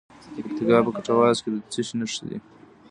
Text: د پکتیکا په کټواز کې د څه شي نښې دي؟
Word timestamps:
د 0.33 0.35
پکتیکا 0.43 0.77
په 0.85 0.91
کټواز 0.95 1.37
کې 1.43 1.49
د 1.53 1.57
څه 1.71 1.81
شي 1.87 1.95
نښې 1.99 2.23
دي؟ 2.29 2.37